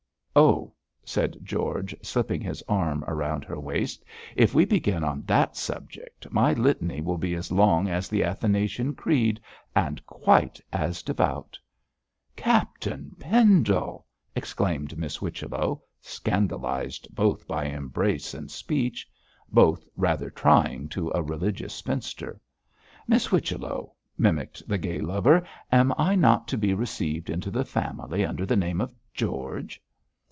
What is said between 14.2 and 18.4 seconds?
exclaimed Miss Whichello, scandalised both by embrace